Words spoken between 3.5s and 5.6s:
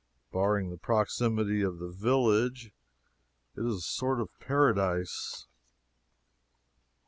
it is a sort of paradise.